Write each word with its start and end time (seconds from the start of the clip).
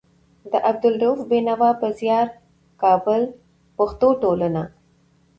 د 0.51 0.53
عبدالروف 0.69 1.19
بېنوا 1.29 1.71
په 1.81 1.87
زيار. 1.99 2.27
کابل: 2.81 3.21
پښتو 3.77 4.07
ټولنه 4.21 4.63